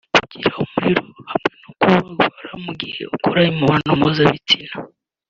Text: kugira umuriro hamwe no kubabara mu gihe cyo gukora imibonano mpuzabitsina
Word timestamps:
kugira 0.23 0.53
umuriro 0.61 1.03
hamwe 1.31 1.53
no 1.61 1.99
kubabara 2.05 2.53
mu 2.63 2.71
gihe 2.79 2.93
cyo 3.01 3.07
gukora 3.13 3.39
imibonano 3.49 3.91
mpuzabitsina 3.99 4.73